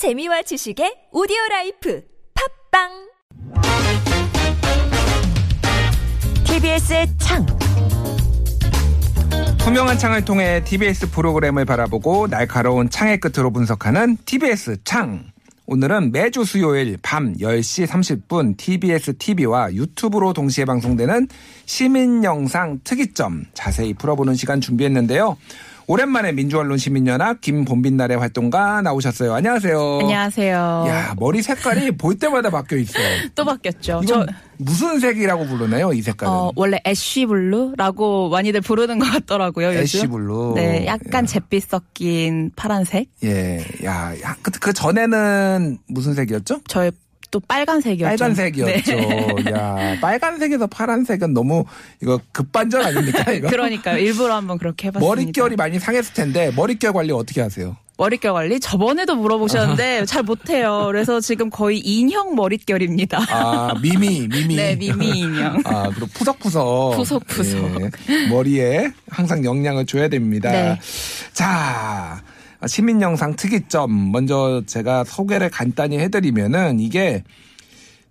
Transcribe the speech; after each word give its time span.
재미와 0.00 0.40
지식의 0.40 1.08
오디오 1.12 1.36
라이프 1.50 2.02
팟빵 2.72 2.88
TBS의 6.46 7.06
창 7.18 7.44
투명한 9.58 9.98
창을 9.98 10.24
통해 10.24 10.64
TBS 10.64 11.10
프로그램을 11.10 11.66
바라보고 11.66 12.28
날카로운 12.28 12.88
창의 12.88 13.20
끝으로 13.20 13.50
분석하는 13.52 14.16
TBS 14.24 14.78
창. 14.84 15.22
오늘은 15.66 16.12
매주 16.12 16.44
수요일 16.44 16.96
밤 17.02 17.34
10시 17.34 17.86
30분 17.86 18.56
TBS 18.56 19.18
TV와 19.18 19.74
유튜브로 19.74 20.32
동시에 20.32 20.64
방송되는 20.64 21.28
시민 21.66 22.24
영상 22.24 22.80
특이점 22.84 23.44
자세히 23.52 23.92
풀어보는 23.92 24.34
시간 24.34 24.62
준비했는데요. 24.62 25.36
오랜만에 25.90 26.30
민주언론 26.30 26.78
시민연합 26.78 27.40
김봄빛나래 27.40 28.16
활동가 28.16 28.80
나오셨어요. 28.80 29.34
안녕하세요. 29.34 29.98
안녕하세요. 30.02 30.84
야 30.86 31.14
머리 31.18 31.42
색깔이 31.42 31.90
볼 31.98 32.16
때마다 32.16 32.48
바뀌어 32.48 32.78
있어. 32.78 32.96
또 33.34 33.44
바뀌었죠. 33.44 34.00
이건 34.04 34.28
무슨 34.58 35.00
색이라고 35.00 35.46
부르나요? 35.46 35.92
이 35.92 36.00
색깔은? 36.00 36.32
어, 36.32 36.52
원래 36.54 36.78
ash 36.86 37.26
blue라고 37.26 38.28
많이들 38.28 38.60
부르는 38.60 39.00
것 39.00 39.10
같더라고요. 39.10 39.70
요즘. 39.70 39.80
ash 39.80 40.06
blue. 40.06 40.52
네, 40.54 40.86
약간 40.86 41.24
야. 41.24 41.26
잿빛 41.26 41.64
섞인 41.68 42.52
파란색. 42.54 43.08
예, 43.24 43.66
야, 43.82 44.14
야, 44.22 44.36
그, 44.42 44.52
그 44.60 44.72
전에는 44.72 45.78
무슨 45.88 46.14
색이었죠? 46.14 46.60
저의 46.68 46.92
또 47.30 47.40
빨간색이었죠. 47.40 48.08
빨간색이었죠. 48.08 48.96
네. 48.96 49.50
야, 49.52 49.96
빨간색에서 50.00 50.66
파란색은 50.66 51.32
너무 51.32 51.64
이거 52.02 52.20
급반전 52.32 52.84
아닙니까? 52.84 53.30
이거? 53.32 53.48
그러니까요. 53.50 53.98
일부러 53.98 54.34
한번 54.34 54.58
그렇게 54.58 54.88
해봤습니다. 54.88 55.08
머릿결이 55.14 55.56
많이 55.56 55.78
상했을 55.78 56.14
텐데 56.14 56.50
머릿결 56.54 56.92
관리 56.92 57.12
어떻게 57.12 57.40
하세요? 57.40 57.76
머릿결 57.98 58.32
관리 58.32 58.58
저번에도 58.58 59.14
물어보셨는데 59.14 60.06
잘 60.06 60.22
못해요. 60.22 60.84
그래서 60.86 61.20
지금 61.20 61.50
거의 61.50 61.78
인형 61.80 62.34
머릿결입니다. 62.34 63.18
아, 63.28 63.74
미미, 63.82 64.26
미미. 64.26 64.56
네, 64.56 64.74
미미 64.74 65.18
인형. 65.20 65.60
아, 65.66 65.90
그리고 65.90 66.06
푸석푸석. 66.14 66.96
푸석푸석. 66.96 67.82
예, 68.08 68.26
머리에 68.28 68.90
항상 69.10 69.44
영양을 69.44 69.84
줘야 69.84 70.08
됩니다. 70.08 70.50
네. 70.50 70.80
자, 71.34 72.22
시민 72.66 73.00
영상 73.00 73.36
특이점 73.36 74.12
먼저 74.12 74.62
제가 74.66 75.04
소개를 75.04 75.50
간단히 75.50 75.98
해드리면은 75.98 76.80
이게 76.80 77.24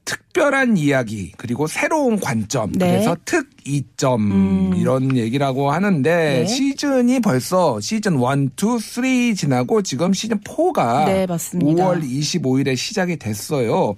특 0.06 0.28
별한 0.40 0.78
이야기 0.78 1.34
그리고 1.36 1.68
새로운 1.68 2.18
관점 2.18 2.72
네. 2.72 2.92
그래서 2.92 3.18
특 3.26 3.50
이점 3.66 4.73
이런 4.78 5.18
얘기라고 5.18 5.72
하는데 5.72 6.40
네. 6.40 6.46
시즌이 6.46 7.20
벌써 7.20 7.80
시즌 7.81 8.14
1, 8.14 8.50
2, 8.56 8.80
3 8.80 9.36
지나고 9.36 9.81
지금 9.81 10.14
시즌 10.14 10.40
4가 10.40 11.06
네, 11.06 11.26
맞습니다. 11.28 11.84
5월 11.84 12.02
25일에 12.02 12.76
시작이 12.76 13.18
됐어요. 13.18 13.96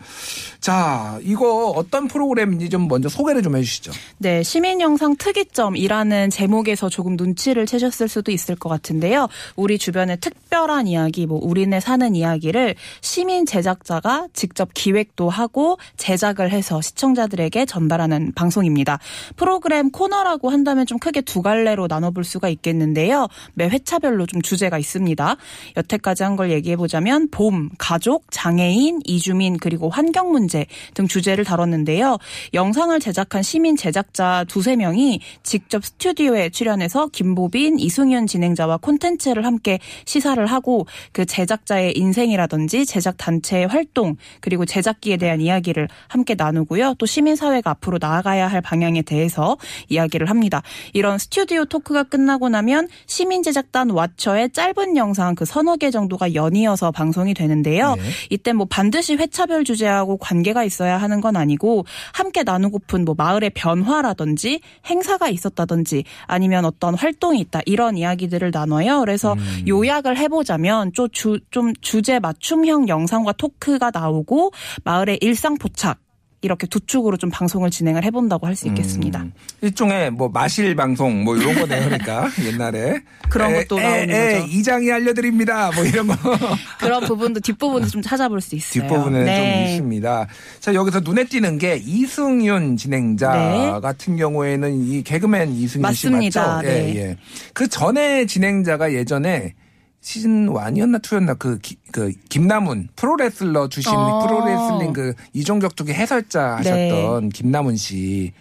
자, 0.60 1.20
이거 1.22 1.68
어떤 1.70 2.08
프로그램인지 2.08 2.70
좀 2.70 2.88
먼저 2.88 3.08
소개를 3.08 3.44
좀 3.44 3.56
해주시죠. 3.56 3.92
네, 4.18 4.42
시민 4.44 4.82
영상 4.82 5.16
특이점이라는 5.16 6.32
제목에서 6.32 6.90
조금 6.90 7.16
눈치를 7.16 7.66
채셨을 7.66 8.08
수도 8.08 8.32
있을 8.32 8.56
것 8.56 8.68
같은데요. 8.68 9.28
우리 9.56 9.78
주변의 9.78 10.18
특별한 10.20 10.88
이야기, 10.88 11.28
뭐 11.28 11.40
우리네 11.42 11.80
사는 11.80 12.16
이야기를 12.16 12.76
시민 13.02 13.46
제작자가 13.46 14.28
직접 14.34 14.74
기획도 14.74 15.30
하고 15.30 15.78
제작 15.98 16.31
을 16.40 16.52
해서 16.52 16.82
시청자들에게 16.82 17.66
전달하는 17.66 18.32
방송입니다. 18.34 19.00
프로그램 19.36 19.92
코너라고 19.92 20.50
한다면 20.50 20.86
좀 20.86 20.98
크게 20.98 21.22
두 21.22 21.42
갈래로 21.42 21.88
나눠볼 21.88 22.24
수가 22.24 22.48
있겠는데요. 22.50 23.28
매 23.54 23.68
회차별로 23.68 24.26
좀 24.26 24.42
주제가 24.42 24.78
있습니다. 24.78 25.36
여태까지 25.78 26.24
한 26.24 26.32
걸 26.36 26.52
얘기해 26.52 26.78
보자면 26.78 27.28
봄, 27.30 27.70
가족, 27.78 28.26
장애인, 28.32 29.02
이주민 29.04 29.58
그리고 29.58 29.90
환경 29.90 30.32
문제 30.32 30.66
등 30.94 31.08
주제를 31.08 31.44
다뤘는데요. 31.44 32.18
영상을 32.54 32.98
제작한 33.00 33.44
시민 33.44 33.76
제작자 33.76 34.46
두세 34.48 34.76
명이 34.78 35.20
직접 35.44 35.84
스튜디오에 35.84 36.50
출연해서 36.50 37.08
김보빈, 37.08 37.80
이승윤 37.80 38.28
진행자와 38.28 38.78
콘텐츠를 38.78 39.46
함께 39.46 39.80
시사를 40.06 40.44
하고 40.46 40.88
그 41.12 41.26
제작자의 41.26 41.98
인생이라든지 41.98 42.86
제작 42.86 43.18
단체의 43.18 43.68
활동 43.68 44.16
그리고 44.40 44.66
제작기에 44.66 45.18
대한 45.18 45.42
이야기를 45.42 45.88
함께 46.12 46.36
나누고요. 46.36 46.96
또 46.98 47.06
시민사회가 47.06 47.72
앞으로 47.72 47.98
나아가야 48.02 48.48
할 48.48 48.62
방향에 48.62 49.02
대해서 49.02 49.58
이야기를 49.88 50.30
합니다. 50.30 50.62
이런 50.92 51.18
스튜디오 51.18 51.64
토크가 51.64 52.04
끝나고 52.04 52.50
나면 52.50 52.90
시민 53.06 53.44
제작단 53.44 53.88
왓처의 53.88 54.54
짧은 54.54 54.98
영상 54.98 55.36
그 55.36 55.46
서너 55.46 55.78
개 55.78 55.90
정도가 55.90 56.34
연이어서 56.34 56.92
방송이 56.92 57.34
되는데요. 57.34 57.96
네. 57.96 58.02
이때 58.30 58.52
뭐 58.52 58.68
반드시 58.70 59.16
회차별 59.16 59.64
주제하고 59.64 60.18
관계가 60.18 60.66
있어야 60.66 60.98
하는 60.98 61.22
건 61.22 61.38
아니고 61.38 61.86
함께 62.14 62.44
나누고픈 62.44 63.06
뭐 63.06 63.16
마을의 63.18 63.52
변화라든지 63.52 64.60
행사가 64.88 65.30
있었다든지 65.30 66.04
아니면 66.26 66.66
어떤 66.66 66.94
활동이 66.94 67.40
있다 67.40 67.62
이런 67.66 67.98
이야기들을 67.98 68.52
나눠요. 68.52 69.00
그래서 69.00 69.34
음. 69.34 69.64
요약을 69.66 70.18
해보자면 70.18 70.92
좀, 70.92 71.08
주, 71.12 71.40
좀 71.52 71.72
주제 71.80 72.20
맞춤형 72.20 72.90
영상과 72.90 73.32
토크가 73.32 73.92
나오고 73.94 74.52
마을의 74.84 75.20
일상 75.22 75.58
포착 75.58 76.01
이렇게 76.42 76.66
두 76.68 76.80
축으로 76.80 77.18
좀 77.18 77.30
방송을 77.30 77.70
진행을 77.70 78.04
해본다고 78.04 78.48
할 78.48 78.56
수 78.56 78.68
있겠습니다. 78.68 79.22
음, 79.22 79.32
일종의 79.62 80.12
뭐 80.12 80.28
마실 80.30 80.76
방송 80.76 81.24
뭐 81.24 81.38
이런 81.38 81.56
거네요. 81.56 81.86
그러니까 81.86 82.30
옛날에 82.46 83.02
그런 83.30 83.52
에, 83.52 83.64
것도 83.64 83.80
에, 83.80 83.84
나오는 83.84 84.10
에, 84.10 84.40
거죠. 84.40 84.48
이장이 84.52 84.92
알려드립니다. 84.92 85.72
뭐 85.74 85.86
이런 85.86 86.08
거 86.08 86.16
그런 86.80 87.06
부분도 87.06 87.40
뒷부분도 87.40 87.88
좀 87.88 88.02
찾아볼 88.02 88.42
수 88.42 88.56
있어요. 88.56 88.82
뒷부분에 88.84 89.24
네. 89.24 89.36
좀 89.38 89.72
있습니다. 89.72 90.28
자 90.60 90.74
여기서 90.74 91.00
눈에 91.02 91.24
띄는 91.26 91.58
게 91.60 91.78
이승윤 91.84 92.76
진행자 92.78 93.34
네. 93.34 93.80
같은 93.82 94.18
경우에는 94.18 94.74
이 94.88 95.04
개그맨 95.04 95.52
이승윤 95.54 95.82
맞습니다. 95.84 96.32
씨 96.32 96.48
맞죠? 96.50 96.68
예, 96.68 96.72
네. 96.74 96.96
예. 96.96 97.18
그 97.54 97.68
전에 97.68 98.26
진행자가 98.26 98.94
예전에 98.94 99.54
시즌 100.02 100.48
1이었나 100.48 101.00
2였나 101.02 101.38
그, 101.38 101.60
기- 101.60 101.78
그 101.92 102.12
김남훈 102.30 102.90
프로레슬러 102.96 103.70
출신 103.70 103.94
어. 103.94 104.26
프로레슬링 104.26 104.94
그 104.94 105.14
이종격투기 105.34 105.94
해설자 105.94 106.60
네. 106.64 106.90
하셨던 106.90 107.30
김남훈 107.30 107.76
씨. 107.78 108.34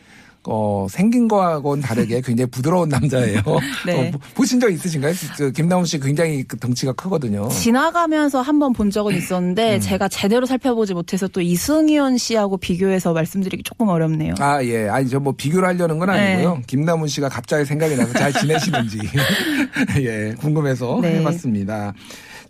어, 0.44 0.86
생긴 0.88 1.28
거하고는 1.28 1.82
다르게 1.82 2.22
굉장히 2.22 2.50
부드러운 2.50 2.88
남자예요. 2.90 3.42
네. 3.86 4.08
어, 4.08 4.10
보- 4.10 4.18
보신 4.34 4.58
적 4.58 4.70
있으신가요? 4.72 5.12
그 5.36 5.52
김남훈 5.52 5.84
씨 5.84 6.00
굉장히 6.00 6.42
그 6.44 6.56
덩치가 6.58 6.92
크거든요. 6.94 7.48
지나가면서 7.50 8.40
한 8.40 8.58
번 8.58 8.72
본 8.72 8.90
적은 8.90 9.14
있었는데 9.16 9.76
음. 9.76 9.80
제가 9.80 10.08
제대로 10.08 10.46
살펴보지 10.46 10.94
못해서 10.94 11.28
또 11.28 11.40
이승윤 11.40 12.16
씨하고 12.18 12.56
비교해서 12.56 13.12
말씀드리기 13.12 13.62
조금 13.64 13.88
어렵네요. 13.88 14.34
아, 14.38 14.62
예. 14.64 14.88
아니, 14.88 15.08
저 15.08 15.20
뭐 15.20 15.34
비교를 15.36 15.68
하려는 15.68 15.98
건 15.98 16.08
네. 16.10 16.34
아니고요. 16.34 16.62
김남훈 16.66 17.06
씨가 17.08 17.28
갑자기 17.28 17.64
생각이 17.66 17.94
나서 17.96 18.12
잘 18.14 18.32
지내시는지. 18.32 18.98
예, 20.00 20.34
궁금해서 20.40 20.98
네. 21.02 21.18
해봤습니다. 21.18 21.92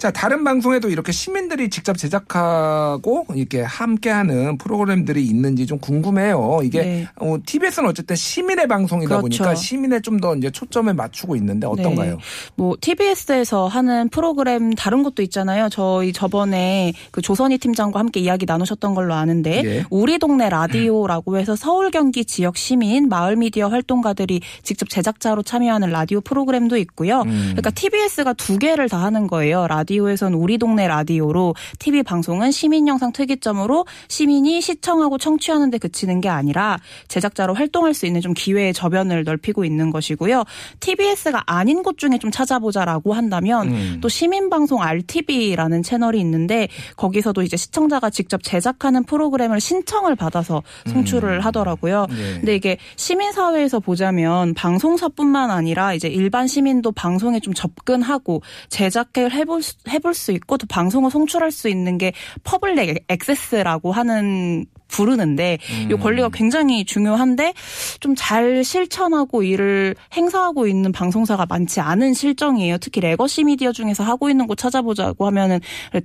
자, 0.01 0.11
다른 0.11 0.45
방송에도 0.45 0.89
이렇게 0.89 1.13
시민들이 1.13 1.69
직접 1.69 1.99
제작하고 1.99 3.27
이렇게 3.35 3.61
함께하는 3.61 4.57
프로그램들이 4.57 5.23
있는지 5.27 5.67
좀 5.67 5.79
궁금해요. 5.79 6.61
이게 6.65 6.83
네. 6.83 7.09
어, 7.17 7.37
TBS는 7.45 7.91
어쨌든 7.91 8.17
시민의 8.17 8.67
방송이다 8.67 9.19
그렇죠. 9.19 9.21
보니까 9.21 9.55
시민에 9.55 10.01
좀 10.01 10.21
더 10.21 10.35
이제 10.37 10.51
초점을 10.51 10.93
맞추고 10.93 11.35
있는데 11.37 11.67
어떤가요? 11.67 12.17
네. 12.17 12.19
뭐 12.55 12.77
TBS에서 12.81 13.69
하는 13.69 14.09
프로그램 14.11 14.75
다른 14.75 15.03
것도 15.03 15.23
있잖아요. 15.23 15.69
저희 15.71 16.13
저번에 16.13 16.93
그 17.11 17.23
조선희 17.23 17.59
팀장과 17.59 17.99
함께 17.99 18.21
이야기 18.21 18.45
나누셨던 18.47 18.95
걸로 18.95 19.15
아는데 19.15 19.63
예. 19.65 19.85
우리 19.91 20.19
동네 20.19 20.49
라디오라고 20.51 21.39
해서 21.39 21.57
서울 21.57 21.91
경기 21.91 22.25
지역 22.25 22.57
시민 22.57 23.09
마을 23.09 23.37
미디어 23.37 23.69
활동가들이 23.69 24.41
직접 24.63 24.89
제작자로 24.91 25.43
참여하는 25.43 25.91
라디오 25.91 26.21
프로그램도 26.21 26.77
있고요. 26.77 27.23
음. 27.23 27.55
그러니까 27.57 27.71
TBS가 27.71 28.35
두 28.35 28.59
개를 28.59 28.89
다 28.89 29.03
하는 29.03 29.27
거예요. 29.27 29.67
라디오 29.67 29.90
에선 29.97 30.35
우리 30.35 30.59
동네 30.59 30.87
라디오로 30.87 31.55
TV 31.79 32.03
방송은 32.03 32.51
시민 32.51 32.87
영상 32.87 33.13
특이점으로 33.13 33.87
시민이 34.09 34.61
시청하고 34.61 35.19
청취하는 35.19 35.71
데 35.71 35.79
그치는 35.79 36.21
게 36.21 36.29
아니라 36.29 36.79
제작자로 37.09 37.55
활동할 37.55 37.95
수 37.95 38.07
있는 38.07 38.21
좀 38.21 38.35
기회의 38.35 38.73
저변을 38.73 39.25
넓히고 39.25 39.65
있는 39.65 39.91
것이고요. 39.91 40.45
TBS가 40.81 41.43
아닌 41.47 41.83
곳 41.83 41.99
중에 41.99 42.19
좀 42.19 42.31
찾아보자라고 42.31 43.15
한다면 43.15 43.69
음. 43.69 43.99
또 44.01 44.09
시민 44.09 44.49
방송 44.51 44.83
RTV라는 44.83 45.83
채널이 45.83 46.21
있는데 46.21 46.69
거기서도 46.97 47.43
이제 47.43 47.57
시청자가 47.57 48.11
직접 48.11 48.43
제작하는 48.43 49.05
프로그램을 49.05 49.61
신청을 49.61 50.17
받아서 50.17 50.63
송출을 50.87 51.41
하더라고요. 51.45 52.07
예. 52.11 52.35
근데 52.35 52.55
이게 52.55 52.79
시민 52.97 53.33
사회에서 53.33 53.81
보자면 53.81 54.55
방송사뿐만 54.55 55.51
아니라 55.51 55.95
이제 55.95 56.09
일반 56.09 56.47
시민도 56.47 56.93
방송에 56.93 57.41
좀 57.41 57.55
접근하고 57.55 58.43
제작을 58.69 59.33
해볼 59.33 59.63
수, 59.63 59.75
해볼 59.89 60.15
수 60.15 60.33
있고 60.33 60.59
또 60.59 60.67
방송을 60.67 61.11
송출할 61.11 61.51
수 61.51 61.69
있는 61.69 61.99
게 61.99 62.13
public 62.45 63.05
access라고 63.09 63.93
하는 63.93 64.67
부르는데 64.91 65.59
이 65.89 65.93
음. 65.93 65.99
권리가 65.99 66.31
굉장히 66.33 66.85
중요한데 66.85 67.55
좀 68.01 68.15
잘 68.21 68.63
실천하고 68.65 69.43
이를 69.43 69.95
행사하고 70.13 70.67
있는 70.67 70.93
방송사가 70.93 71.47
많지 71.47 71.81
않은 71.81 72.13
실정이에요. 72.13 72.77
특히 72.79 73.01
legacy 73.01 73.45
미디어 73.45 73.73
중에서 73.73 74.05
하고 74.05 74.29
있는 74.29 74.47
곳 74.47 74.57
찾아보자고 74.59 75.27
하면은 75.27 75.61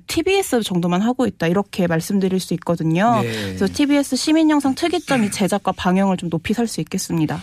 TBS 0.06 0.62
정도만 0.62 1.02
하고 1.02 1.26
있다 1.26 1.46
이렇게 1.46 1.86
말씀드릴 1.86 2.40
수 2.40 2.54
있거든요. 2.54 3.20
네. 3.22 3.54
그래서 3.54 3.66
TBS 3.70 4.16
시민 4.16 4.48
영상 4.50 4.74
특이점이 4.74 5.30
제작과 5.30 5.72
방영을 5.72 6.16
좀 6.16 6.30
높이 6.30 6.54
살 6.54 6.66
수 6.66 6.80
있겠습니다. 6.80 7.40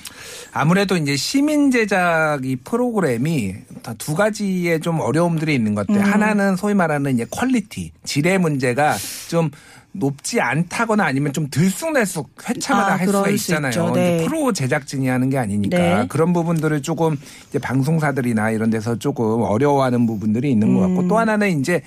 아무래도 0.51 0.97
이제 0.97 1.15
시민 1.15 1.71
제작 1.71 2.39
이 2.43 2.55
프로그램이 2.57 3.55
다 3.83 3.99
두 3.99 4.15
가지의 4.15 4.81
좀 4.81 4.99
어려움들이 4.99 5.53
있는 5.55 5.75
것 5.75 5.87
같아요. 5.87 6.03
음. 6.05 6.11
하나는 6.11 6.55
소위 6.55 6.73
말하는 6.73 7.13
이제 7.13 7.25
quality, 7.29 7.91
질의 8.03 8.39
문제가 8.39 8.95
좀 9.29 9.49
높지 9.93 10.41
않다거나 10.41 11.05
아니면 11.05 11.33
좀 11.33 11.47
들쑥날쑥 11.49 12.49
회차마다 12.49 12.93
아, 12.93 12.97
할 12.97 13.07
수가 13.07 13.29
있잖아요. 13.29 13.91
네. 13.91 14.25
프로 14.25 14.51
제작진이 14.51 15.07
하는 15.07 15.29
게 15.29 15.37
아니니까 15.37 15.77
네. 15.77 16.07
그런 16.07 16.33
부분들을 16.33 16.81
조금 16.81 17.17
이제 17.49 17.59
방송사들이나 17.59 18.51
이런 18.51 18.69
데서 18.69 18.97
조금 18.97 19.41
어려워하는 19.41 20.05
부분들이 20.07 20.51
있는 20.51 20.73
것 20.73 20.81
같고 20.81 21.01
음. 21.01 21.07
또 21.07 21.17
하나는 21.17 21.59
이제 21.59 21.81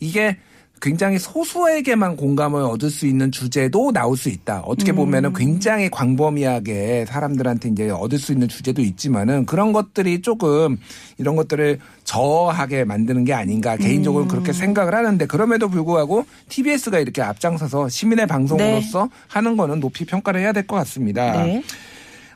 이게 0.00 0.38
굉장히 0.80 1.18
소수에게만 1.18 2.16
공감을 2.16 2.62
얻을 2.62 2.88
수 2.90 3.06
있는 3.06 3.30
주제도 3.30 3.92
나올 3.92 4.16
수 4.16 4.28
있다. 4.28 4.60
어떻게 4.60 4.92
음. 4.92 4.96
보면은 4.96 5.32
굉장히 5.34 5.90
광범위하게 5.90 7.04
사람들한테 7.06 7.68
이제 7.68 7.90
얻을 7.90 8.18
수 8.18 8.32
있는 8.32 8.48
주제도 8.48 8.80
있지만은 8.80 9.44
그런 9.44 9.72
것들이 9.72 10.22
조금 10.22 10.78
이런 11.18 11.36
것들을 11.36 11.78
저하게 12.04 12.84
만드는 12.84 13.24
게 13.24 13.34
아닌가 13.34 13.76
개인적으로 13.76 14.24
음. 14.24 14.28
그렇게 14.28 14.52
생각을 14.52 14.94
하는데 14.94 15.26
그럼에도 15.26 15.68
불구하고 15.68 16.24
TBS가 16.48 16.98
이렇게 16.98 17.22
앞장서서 17.22 17.88
시민의 17.88 18.26
방송으로서 18.26 19.08
하는 19.28 19.56
거는 19.56 19.80
높이 19.80 20.04
평가를 20.06 20.40
해야 20.40 20.52
될 20.52 20.60
것 20.66 20.76
같습니다. 20.76 21.42
네. 21.42 21.62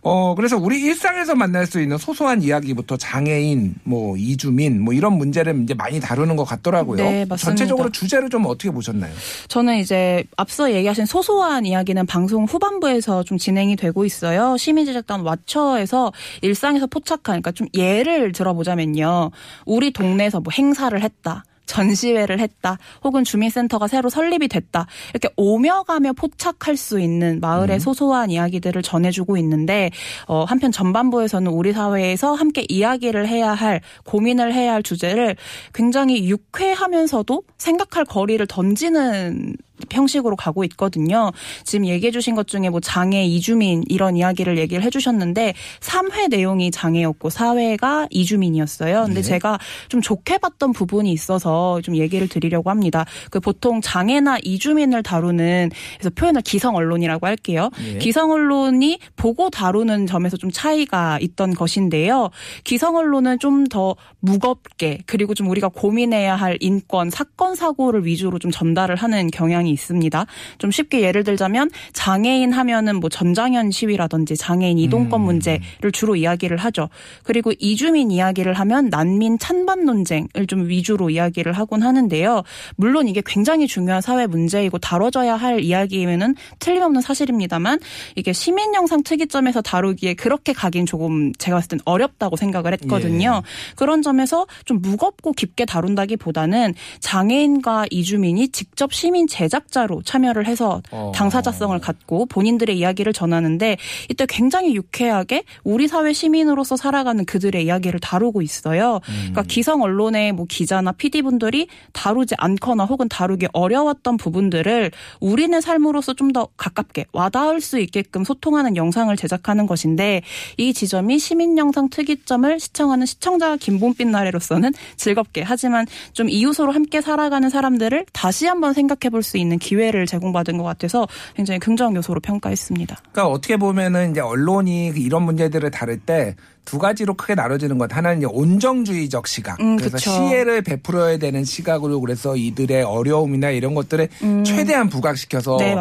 어, 0.06 0.34
그래서 0.34 0.58
우리 0.58 0.82
일상에서 0.82 1.34
만날 1.34 1.66
수 1.66 1.80
있는 1.80 1.96
소소한 1.96 2.42
이야기부터 2.42 2.98
장애인, 2.98 3.76
뭐, 3.84 4.16
이주민, 4.18 4.82
뭐, 4.82 4.92
이런 4.92 5.14
문제를 5.14 5.62
이제 5.62 5.72
많이 5.72 5.98
다루는 5.98 6.36
것 6.36 6.44
같더라고요. 6.44 6.98
네, 6.98 7.24
맞습니다. 7.24 7.36
전체적으로 7.36 7.90
주제를 7.90 8.28
좀 8.28 8.44
어떻게 8.44 8.70
보셨나요? 8.70 9.12
저는 9.48 9.78
이제 9.78 10.22
앞서 10.36 10.70
얘기하신 10.72 11.06
소소한 11.06 11.64
이야기는 11.64 12.04
방송 12.04 12.44
후반부에서 12.44 13.22
좀 13.22 13.38
진행이 13.38 13.76
되고 13.76 14.04
있어요. 14.04 14.58
시민제작단 14.58 15.22
왓처에서 15.22 16.12
일상에서 16.42 16.86
포착한, 16.86 17.40
그러니까 17.40 17.52
좀 17.52 17.66
예를 17.72 18.32
들어보자면요. 18.32 19.30
우리 19.64 19.90
동네에서 19.90 20.40
뭐 20.40 20.52
행사를 20.52 21.00
했다. 21.00 21.44
전시회를 21.66 22.40
했다. 22.40 22.78
혹은 23.02 23.24
주민센터가 23.24 23.88
새로 23.88 24.08
설립이 24.08 24.48
됐다. 24.48 24.86
이렇게 25.10 25.28
오며 25.36 25.82
가며 25.82 26.12
포착할 26.12 26.76
수 26.76 27.00
있는 27.00 27.40
마을의 27.40 27.80
소소한 27.80 28.30
이야기들을 28.30 28.82
전해주고 28.82 29.36
있는데 29.38 29.90
어, 30.26 30.44
한편 30.44 30.72
전반부에서는 30.72 31.50
우리 31.50 31.72
사회에서 31.72 32.34
함께 32.34 32.64
이야기를 32.68 33.28
해야 33.28 33.52
할 33.52 33.80
고민을 34.04 34.52
해야 34.54 34.74
할 34.74 34.82
주제를 34.82 35.36
굉장히 35.72 36.28
유쾌하면서도 36.28 37.42
생각할 37.58 38.04
거리를 38.04 38.46
던지는 38.46 39.56
형식으로 39.90 40.36
가고 40.36 40.64
있거든요. 40.64 41.32
지금 41.64 41.86
얘기해 41.86 42.12
주신 42.12 42.34
것 42.34 42.46
중에 42.46 42.70
뭐 42.70 42.80
장애 42.80 43.24
이주민 43.24 43.82
이런 43.88 44.16
이야기를 44.16 44.58
얘기를 44.58 44.82
해 44.82 44.90
주셨는데 44.90 45.54
3회 45.80 46.28
내용이 46.30 46.70
장애였고 46.70 47.28
4회가 47.28 48.06
이주민이었어요. 48.10 49.04
근데 49.06 49.20
네. 49.20 49.22
제가 49.22 49.58
좀 49.88 50.00
좋게 50.00 50.38
봤던 50.38 50.72
부분이 50.72 51.10
있어서 51.12 51.80
좀 51.82 51.96
얘기를 51.96 52.28
드리려고 52.28 52.70
합니다. 52.70 53.04
그 53.30 53.40
보통 53.40 53.80
장애나 53.80 54.38
이주민을 54.42 55.02
다루는 55.02 55.70
그래서 55.98 56.10
표현을 56.14 56.42
기성 56.42 56.76
언론이라고 56.76 57.26
할게요. 57.26 57.70
예. 57.84 57.98
기성 57.98 58.30
언론이 58.30 58.98
보고 59.16 59.50
다루는 59.50 60.06
점에서 60.06 60.36
좀 60.36 60.50
차이가 60.50 61.18
있던 61.20 61.54
것인데요. 61.54 62.30
기성 62.62 62.96
언론은 62.96 63.38
좀 63.38 63.64
더 63.74 63.96
무겁게 64.20 65.00
그리고 65.06 65.34
좀 65.34 65.48
우리가 65.50 65.68
고민해야 65.68 66.36
할 66.36 66.56
인권 66.60 67.10
사건 67.10 67.54
사고를 67.54 68.06
위주로 68.06 68.38
좀 68.38 68.50
전달을 68.50 68.96
하는 68.96 69.30
경향이 69.30 69.63
있습니다. 69.70 70.26
좀 70.58 70.70
쉽게 70.70 71.02
예를 71.02 71.24
들자면 71.24 71.70
장애인 71.92 72.52
하면은 72.52 72.96
뭐 72.96 73.08
전장현 73.08 73.70
시위라든지 73.70 74.36
장애인 74.36 74.78
이동권 74.78 75.20
음. 75.20 75.24
문제를 75.24 75.92
주로 75.92 76.16
이야기를 76.16 76.56
하죠. 76.56 76.88
그리고 77.22 77.52
이주민 77.58 78.10
이야기를 78.10 78.54
하면 78.54 78.88
난민 78.90 79.38
찬반 79.38 79.84
논쟁을 79.84 80.46
좀 80.48 80.68
위주로 80.68 81.10
이야기를 81.10 81.52
하곤 81.52 81.82
하는데요. 81.82 82.42
물론 82.76 83.08
이게 83.08 83.22
굉장히 83.24 83.66
중요한 83.66 84.00
사회 84.00 84.26
문제이고 84.26 84.78
다뤄져야 84.78 85.36
할 85.36 85.60
이야기이면은 85.60 86.34
틀림없는 86.58 87.00
사실입니다만 87.00 87.78
이게 88.16 88.32
시민 88.32 88.74
영상 88.74 89.02
특이점에서 89.02 89.62
다루기에 89.62 90.14
그렇게 90.14 90.52
가긴 90.52 90.86
조금 90.86 91.32
제가 91.34 91.56
봤을 91.58 91.68
땐 91.68 91.80
어렵다고 91.84 92.36
생각을 92.36 92.72
했거든요. 92.74 93.42
그런 93.76 94.02
점에서 94.02 94.46
좀 94.64 94.80
무겁고 94.80 95.32
깊게 95.32 95.64
다룬다기보다는 95.64 96.74
장애인과 97.00 97.86
이주민이 97.90 98.48
직접 98.48 98.92
시민 98.92 99.26
제작 99.26 99.53
자로 99.70 100.02
참여를 100.02 100.46
해서 100.46 100.82
어. 100.90 101.12
당사자성을 101.14 101.78
갖고 101.80 102.26
본인들의 102.26 102.76
이야기를 102.78 103.12
전하는데 103.12 103.76
이때 104.10 104.26
굉장히 104.28 104.74
유쾌하게 104.74 105.44
우리 105.64 105.88
사회 105.88 106.12
시민으로서 106.12 106.76
살아가는 106.76 107.24
그들의 107.24 107.64
이야기를 107.64 108.00
다루고 108.00 108.42
있어요. 108.42 109.00
그러니까 109.04 109.42
기성 109.44 109.82
언론의 109.82 110.32
뭐 110.32 110.46
기자나 110.48 110.92
PD 110.92 111.22
분들이 111.22 111.68
다루지 111.92 112.34
않거나 112.38 112.84
혹은 112.84 113.08
다루기 113.08 113.46
어려웠던 113.52 114.18
부분들을 114.18 114.90
우리네 115.20 115.60
삶으로서 115.60 116.12
좀 116.12 116.34
더 116.34 116.48
가깝게 116.56 117.04
와닿을 117.12 117.60
수 117.60 117.78
있게끔 117.78 118.24
소통하는 118.24 118.76
영상을 118.76 119.14
제작하는 119.16 119.66
것인데 119.66 120.22
이 120.56 120.72
지점이 120.72 121.18
시민 121.18 121.56
영상 121.58 121.88
특이점을 121.90 122.58
시청하는 122.58 123.06
시청자 123.06 123.56
김봄빛 123.56 124.08
나래로서는 124.08 124.72
즐겁게 124.96 125.42
하지만 125.42 125.86
좀 126.12 126.28
이웃으로 126.28 126.72
함께 126.72 127.00
살아가는 127.00 127.48
사람들을 127.50 128.06
다시 128.12 128.46
한번 128.46 128.72
생각해 128.72 129.10
볼 129.10 129.22
수 129.22 129.38
있는 129.38 129.43
기회를 129.58 130.06
제공받은 130.06 130.58
것 130.58 130.64
같아서 130.64 131.06
굉장히 131.34 131.58
긍정 131.60 131.94
요소로 131.96 132.20
평가했습니다. 132.20 132.96
그러니까 133.12 133.26
어떻게 133.28 133.56
보면은 133.56 134.10
이제 134.10 134.20
언론이 134.20 134.92
이런 134.96 135.22
문제들을 135.22 135.70
다룰 135.70 135.98
때 135.98 136.34
두 136.64 136.78
가지로 136.78 137.14
크게 137.14 137.34
나눠지는 137.34 137.78
것. 137.78 137.94
하나는 137.94 138.18
이제 138.18 138.26
온정주의적 138.26 139.26
시각. 139.26 139.60
음, 139.60 139.76
그래서 139.76 139.96
그쵸. 139.98 140.10
시혜를 140.10 140.62
베풀어야 140.62 141.18
되는 141.18 141.44
시각으로 141.44 142.00
그래서 142.00 142.36
이들의 142.36 142.82
어려움이나 142.82 143.50
이런 143.50 143.74
것들을 143.74 144.08
최대한 144.44 144.88
부각시켜서 144.88 145.56
음. 145.58 145.58
네. 145.58 145.74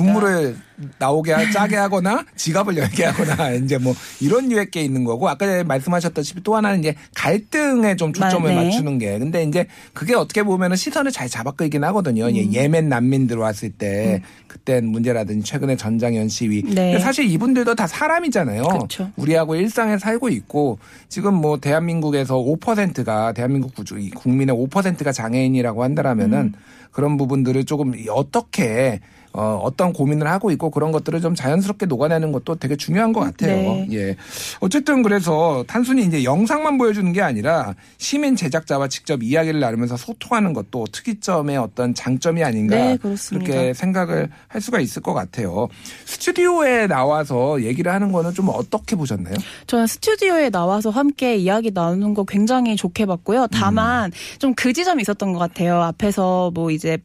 눈물을 0.00 0.56
나오게 0.98 1.32
하- 1.32 1.50
짜게 1.50 1.76
하거나 1.76 2.24
지갑을 2.36 2.76
열게 2.76 3.04
하거나 3.06 3.50
이제 3.52 3.78
뭐 3.78 3.94
이런 4.20 4.52
유의 4.52 4.70
게 4.70 4.82
있는 4.82 5.04
거고 5.04 5.26
아까 5.28 5.64
말씀하셨다시피 5.64 6.42
또 6.42 6.54
하나는 6.54 6.80
이제 6.80 6.94
갈등에 7.14 7.96
좀 7.96 8.12
초점을 8.12 8.48
네. 8.54 8.64
맞추는 8.64 8.98
게 8.98 9.18
근데 9.18 9.42
이제 9.44 9.66
그게 9.94 10.14
어떻게 10.14 10.42
보면은 10.42 10.76
시선을 10.76 11.12
잘 11.12 11.28
잡아끌긴 11.30 11.82
하거든요. 11.84 12.26
음. 12.26 12.36
예, 12.36 12.52
예멘 12.52 12.90
난민 12.90 13.26
들어왔을 13.26 13.70
때 13.70 14.20
그때 14.48 14.80
문제라든지 14.82 15.44
최근에 15.50 15.76
전장현 15.76 16.28
시위. 16.28 16.62
네. 16.62 16.98
사실 16.98 17.24
이분들도 17.30 17.74
다 17.74 17.86
사람이잖아요. 17.86 18.62
그렇죠. 18.64 19.10
우리하고 19.16 19.54
일상에 19.56 19.96
살고 19.98 20.25
있고 20.28 20.78
지금 21.08 21.34
뭐 21.34 21.58
대한민국에서 21.58 22.36
5%가 22.36 23.32
대한민국 23.32 23.72
이 23.98 24.10
국민의 24.10 24.54
5%가 24.54 25.12
장애인이라고 25.12 25.82
한다라면은 25.82 26.38
음. 26.38 26.52
그런 26.90 27.16
부분들을 27.16 27.64
조금 27.64 27.92
어떻게 28.10 29.00
어, 29.36 29.60
어떤 29.62 29.92
고민을 29.92 30.26
하고 30.26 30.50
있고 30.50 30.70
그런 30.70 30.92
것들을 30.92 31.20
좀 31.20 31.34
자연스럽게 31.34 31.84
녹아내는 31.86 32.32
것도 32.32 32.54
되게 32.56 32.74
중요한 32.74 33.12
것 33.12 33.20
같아요. 33.20 33.54
네. 33.54 33.88
예. 33.92 34.16
어쨌든 34.60 35.02
그래서 35.02 35.62
단순히 35.68 36.04
이제 36.04 36.24
영상만 36.24 36.78
보여주는 36.78 37.12
게 37.12 37.20
아니라 37.20 37.74
시민 37.98 38.34
제작자와 38.34 38.88
직접 38.88 39.22
이야기를 39.22 39.60
나누면서 39.60 39.98
소통하는 39.98 40.54
것도 40.54 40.86
특이점의 40.90 41.58
어떤 41.58 41.92
장점이 41.94 42.42
아닌가 42.42 42.76
네, 42.76 42.96
그렇습니다. 42.96 43.52
그렇게 43.52 43.74
생각을 43.74 44.30
할 44.48 44.60
수가 44.60 44.80
있을 44.80 45.02
것 45.02 45.12
같아요. 45.12 45.68
스튜디오에 46.06 46.86
나와서 46.86 47.62
얘기를 47.62 47.92
하는 47.92 48.12
거는 48.12 48.32
좀 48.32 48.48
어떻게 48.48 48.96
보셨나요? 48.96 49.34
저는 49.66 49.86
스튜디오에 49.86 50.48
나와서 50.48 50.88
함께 50.88 51.36
이야기 51.36 51.70
나누는 51.72 52.14
거 52.14 52.24
굉장히 52.24 52.74
좋게 52.76 53.04
봤고요. 53.04 53.48
다만 53.48 54.10
좀 54.38 54.55
그 54.55 54.72
지점이 54.72 55.02
있었던 55.02 55.34
것 55.34 55.38
같아요. 55.38 55.82
앞에서 55.82 56.50
뭐 56.54 56.70
이제 56.70 56.98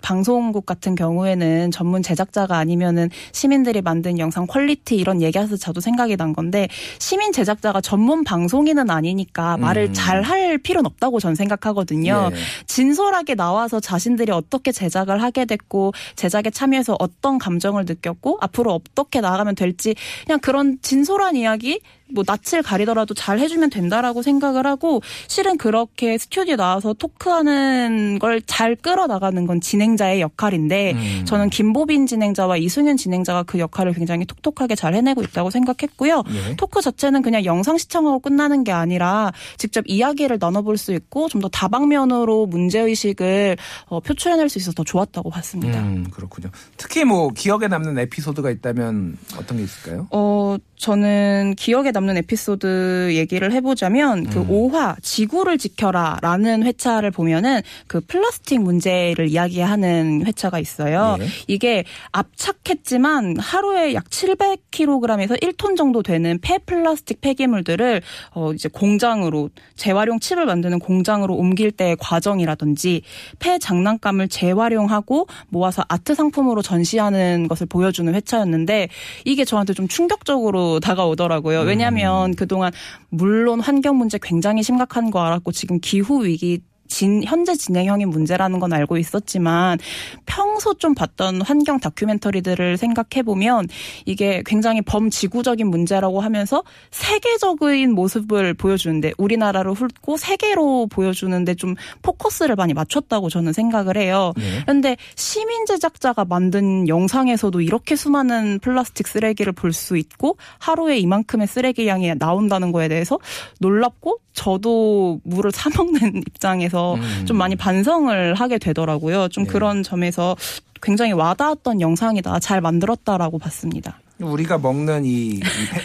방송국 0.00 0.66
같은 0.66 0.94
경우에는 0.94 1.70
전문 1.70 2.02
제작자가 2.02 2.58
아니면은 2.58 3.10
시민들이 3.32 3.82
만든 3.82 4.18
영상 4.18 4.46
quality 4.46 4.96
이런 4.96 5.22
얘기해서 5.22 5.56
저도 5.56 5.80
생각이 5.80 6.16
난 6.16 6.32
건데 6.32 6.68
시민 6.98 7.32
제작자가 7.32 7.80
전문 7.80 8.24
방송인은 8.24 8.90
아니니까 8.90 9.56
말을 9.56 9.84
음. 9.84 9.92
잘할 9.92 10.58
필요는 10.58 10.86
없다고 10.86 11.20
전 11.20 11.34
생각하거든요. 11.34 12.30
예. 12.32 12.36
진솔하게 12.66 13.34
나와서 13.34 13.80
자신들이 13.80 14.32
어떻게 14.32 14.72
제작을 14.72 15.22
하게 15.22 15.44
됐고 15.44 15.92
제작에 16.16 16.50
참여해서 16.52 16.96
어떤 16.98 17.38
감정을 17.38 17.84
느꼈고 17.86 18.38
앞으로 18.40 18.72
어떻게 18.72 19.20
나아가면 19.20 19.54
될지 19.54 19.94
그냥 20.26 20.40
그런 20.40 20.78
진솔한 20.82 21.36
이야기 21.36 21.80
뭐 22.12 22.24
낯을 22.26 22.62
가리더라도 22.62 23.14
잘 23.14 23.38
해주면 23.38 23.70
된다라고 23.70 24.22
생각을 24.22 24.66
하고 24.66 25.02
실은 25.28 25.56
그렇게 25.58 26.18
스튜디오 26.18 26.56
나와서 26.56 26.92
토크하는 26.94 28.18
걸 28.18 28.40
잘 28.46 28.74
끌어나가는 28.74 29.46
건 29.46 29.60
진행자의 29.60 30.20
역할인데 30.20 30.92
음. 30.92 31.24
저는 31.24 31.50
김보빈 31.50 32.06
진행자와 32.06 32.56
이승윤 32.56 32.96
진행자가 32.96 33.42
그 33.44 33.58
역할을 33.58 33.92
굉장히 33.92 34.24
톡톡하게 34.24 34.74
잘 34.74 34.94
해내고 34.94 35.22
있다고 35.22 35.50
생각했고요. 35.50 36.24
예. 36.30 36.56
토크 36.56 36.80
자체는 36.80 37.22
그냥 37.22 37.44
영상 37.44 37.78
시청하고 37.78 38.18
끝나는 38.20 38.64
게 38.64 38.72
아니라 38.72 39.32
직접 39.58 39.84
이야기를 39.86 40.38
나눠볼 40.40 40.76
수 40.78 40.92
있고 40.92 41.28
좀 41.28 41.40
더 41.40 41.48
다방면으로 41.48 42.46
문제의식을 42.46 43.56
어, 43.86 44.00
표출해낼 44.00 44.48
수 44.48 44.58
있어서 44.58 44.74
더 44.74 44.84
좋았다고 44.84 45.30
봤습니다. 45.30 45.80
음, 45.80 46.06
그렇군요. 46.10 46.50
특히 46.76 47.04
뭐 47.04 47.30
기억에 47.30 47.66
남는 47.68 47.98
에피소드가 47.98 48.50
있다면 48.50 49.16
어떤 49.38 49.56
게 49.58 49.64
있을까요? 49.64 50.06
어, 50.10 50.56
저는 50.80 51.56
기억에 51.58 51.90
남는 51.90 52.16
에피소드 52.16 53.10
얘기를 53.12 53.52
해보자면 53.52 54.24
그 54.30 54.40
음. 54.40 54.48
5화 54.48 54.96
지구를 55.02 55.58
지켜라 55.58 56.16
라는 56.22 56.62
회차를 56.62 57.10
보면은 57.10 57.60
그 57.86 58.00
플라스틱 58.00 58.62
문제를 58.62 59.28
이야기하는 59.28 60.24
회차가 60.26 60.58
있어요. 60.58 61.18
예. 61.20 61.26
이게 61.48 61.84
압착했지만 62.12 63.36
하루에 63.38 63.92
약 63.92 64.08
700kg에서 64.08 65.40
1톤 65.42 65.76
정도 65.76 66.02
되는 66.02 66.38
폐플라스틱 66.40 67.20
폐기물들을 67.20 68.00
어 68.32 68.52
이제 68.54 68.70
공장으로 68.70 69.50
재활용 69.76 70.18
칩을 70.18 70.46
만드는 70.46 70.78
공장으로 70.78 71.34
옮길 71.34 71.72
때의 71.72 71.96
과정이라든지 72.00 73.02
폐 73.38 73.58
장난감을 73.58 74.28
재활용하고 74.28 75.26
모아서 75.48 75.84
아트 75.88 76.14
상품으로 76.14 76.62
전시하는 76.62 77.48
것을 77.48 77.66
보여주는 77.66 78.14
회차였는데 78.14 78.88
이게 79.26 79.44
저한테 79.44 79.74
좀 79.74 79.86
충격적으로 79.86 80.69
다가오더라고요. 80.78 81.62
왜냐하면 81.62 82.36
그동안 82.36 82.72
물론 83.08 83.60
환경 83.60 83.96
문제 83.96 84.18
굉장히 84.22 84.62
심각한 84.62 85.10
거 85.10 85.20
알았고 85.20 85.50
지금 85.52 85.80
기후 85.80 86.24
위기 86.24 86.60
진, 86.90 87.24
현재 87.24 87.56
진행형인 87.56 88.10
문제라는 88.10 88.60
건 88.60 88.74
알고 88.74 88.98
있었지만 88.98 89.78
평소 90.26 90.74
좀 90.74 90.94
봤던 90.94 91.40
환경 91.40 91.80
다큐멘터리들을 91.80 92.76
생각해 92.76 93.22
보면 93.24 93.68
이게 94.04 94.42
굉장히 94.44 94.82
범지구적인 94.82 95.66
문제라고 95.66 96.20
하면서 96.20 96.62
세계적인 96.90 97.94
모습을 97.94 98.52
보여주는데 98.52 99.12
우리나라로 99.16 99.72
훑고 99.72 100.18
세계로 100.18 100.88
보여주는데 100.88 101.54
좀 101.54 101.74
포커스를 102.02 102.56
많이 102.56 102.74
맞췄다고 102.74 103.30
저는 103.30 103.54
생각을 103.54 103.96
해요. 103.96 104.34
네. 104.36 104.60
그런데 104.62 104.96
시민 105.14 105.64
제작자가 105.64 106.26
만든 106.26 106.86
영상에서도 106.86 107.58
이렇게 107.62 107.96
수많은 107.96 108.58
플라스틱 108.60 109.08
쓰레기를 109.08 109.54
볼 109.54 109.70
수 109.72 109.96
있고 109.96 110.36
하루에 110.58 110.98
이만큼의 110.98 111.46
쓰레기 111.46 111.86
양이 111.86 112.12
나온다는 112.18 112.72
거에 112.72 112.88
대해서 112.88 113.18
놀랍고 113.60 114.18
저도 114.32 115.20
물을 115.24 115.50
사 115.52 115.70
먹는 115.76 116.22
입장에서 116.26 116.79
음. 116.94 117.26
좀 117.26 117.36
많이 117.36 117.56
반성을 117.56 118.34
하게 118.34 118.58
되더라고요. 118.58 119.28
좀 119.28 119.44
네. 119.44 119.50
그런 119.50 119.82
점에서 119.82 120.36
굉장히 120.82 121.12
와닿았던 121.12 121.80
영상이다. 121.80 122.38
잘 122.40 122.60
만들었다라고 122.60 123.38
봤습니다. 123.38 124.00
우리가 124.18 124.58
먹는 124.58 125.04
이, 125.04 125.40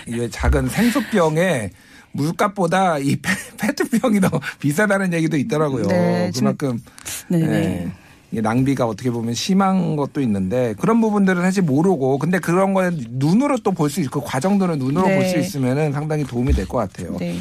이 0.08 0.30
작은 0.30 0.70
생수병에 0.70 1.72
물값보다 2.12 3.00
이 3.00 3.16
페, 3.22 3.32
페트병이 3.58 4.22
더 4.22 4.30
비싸다는 4.60 5.14
얘기도 5.14 5.38
있더라고요. 5.38 5.88
네, 5.88 6.32
그만큼 6.36 6.80
네네. 7.28 7.48
네. 7.48 7.92
이 7.92 8.05
낭비가 8.32 8.86
어떻게 8.86 9.12
보면 9.12 9.34
심한 9.34 9.96
것도 9.96 10.20
있는데 10.22 10.74
그런 10.80 11.00
부분들은 11.00 11.42
사실 11.42 11.64
모르고 11.64 12.18
근데 12.20 12.40
그런 12.40 12.74
거는 12.74 13.06
눈으로 13.12 13.58
또 13.60 13.72
볼 13.72 13.90
수 13.90 14.02
있고 14.02 14.22
그 14.22 14.28
과정들은 14.28 14.80
눈으로 14.80 15.08
네. 15.08 15.16
볼수 15.16 15.38
있으면은 15.38 15.94
상당히 15.94 16.24
도움이 16.26 16.54
될 16.54 16.68
것 16.68 16.78
같아요. 16.78 17.16
네. 17.20 17.36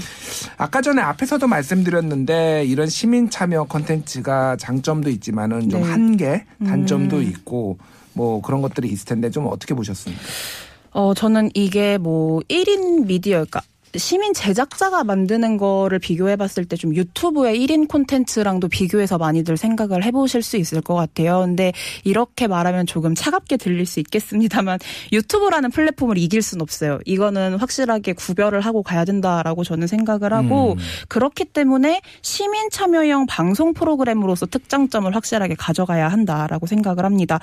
아까 0.56 0.80
전에 0.82 1.00
앞에서도 1.02 1.46
말씀드렸는데 1.46 2.64
이런 2.66 2.88
시민 2.88 3.30
참여 3.30 3.64
컨텐츠가 3.64 4.56
장점도 4.56 5.10
있지만은 5.10 5.68
좀 5.70 5.82
네. 5.82 5.90
한계, 5.90 6.44
단점도 6.64 7.16
음. 7.16 7.22
있고 7.22 7.78
뭐 8.12 8.40
그런 8.42 8.62
것들이 8.62 8.88
있을 8.88 9.06
텐데 9.06 9.30
좀 9.30 9.46
어떻게 9.46 9.74
보셨습니까? 9.74 10.22
어, 10.92 11.12
저는 11.14 11.50
이게 11.54 11.98
뭐 11.98 12.40
1인 12.48 13.06
미디어, 13.06 13.38
그러니까 13.38 13.62
시민 13.96 14.32
제작자가 14.34 15.02
만드는 15.04 15.56
거를 15.56 15.98
비교해 15.98 16.36
봤을 16.36 16.64
때 16.64 16.74
좀 16.76 16.94
유튜브의 16.94 17.58
1인 17.60 17.88
콘텐츠랑도 17.88 18.68
비교해서 18.68 19.16
많이들 19.18 19.56
생각을 19.56 20.04
해보실 20.04 20.42
수 20.42 20.56
있을 20.56 20.80
것 20.80 20.94
같아요. 20.94 21.40
근데 21.40 21.72
이렇게 22.04 22.46
말하면 22.46 22.86
조금 22.86 23.14
차갑게 23.14 23.56
들릴 23.56 23.86
수 23.86 24.00
있겠습니다만 24.00 24.78
유튜브라는 25.12 25.70
플랫폼을 25.70 26.18
이길 26.18 26.42
순 26.42 26.60
없어요. 26.60 26.98
이거는 27.04 27.56
확실하게 27.58 28.14
구별을 28.14 28.60
하고 28.60 28.82
가야 28.82 29.04
된다라고 29.04 29.64
저는 29.64 29.86
생각을 29.86 30.32
하고 30.32 30.72
음. 30.72 30.78
그렇기 31.08 31.46
때문에 31.46 32.02
시민 32.22 32.70
참여형 32.70 33.26
방송 33.26 33.72
프로그램으로서 33.72 34.46
특장점을 34.46 35.14
확실하게 35.14 35.54
가져가야 35.54 36.08
한다라고 36.08 36.66
생각을 36.66 37.04
합니다. 37.04 37.40